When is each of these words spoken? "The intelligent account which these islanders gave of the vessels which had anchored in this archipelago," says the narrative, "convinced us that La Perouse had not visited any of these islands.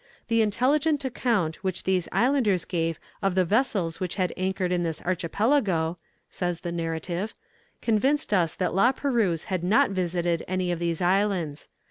"The 0.29 0.41
intelligent 0.41 1.05
account 1.05 1.57
which 1.63 1.83
these 1.83 2.09
islanders 2.11 2.65
gave 2.65 2.99
of 3.21 3.35
the 3.35 3.45
vessels 3.45 3.99
which 3.99 4.15
had 4.15 4.33
anchored 4.35 4.71
in 4.71 4.81
this 4.81 4.99
archipelago," 5.03 5.95
says 6.27 6.61
the 6.61 6.71
narrative, 6.71 7.35
"convinced 7.83 8.33
us 8.33 8.55
that 8.55 8.73
La 8.73 8.93
Perouse 8.93 9.43
had 9.43 9.63
not 9.63 9.91
visited 9.91 10.41
any 10.47 10.71
of 10.71 10.79
these 10.79 11.03
islands. 11.03 11.69